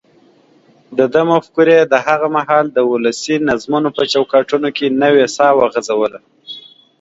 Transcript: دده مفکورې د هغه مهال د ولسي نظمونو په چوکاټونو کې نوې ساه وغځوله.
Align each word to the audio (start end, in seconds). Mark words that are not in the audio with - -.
دده 0.97 1.21
مفکورې 1.31 1.77
د 1.83 1.93
هغه 2.07 2.27
مهال 2.37 2.65
د 2.71 2.79
ولسي 2.91 3.35
نظمونو 3.49 3.89
په 3.97 4.03
چوکاټونو 4.13 4.67
کې 4.77 4.87
نوې 5.03 5.25
ساه 5.35 5.51
وغځوله. 5.59 6.19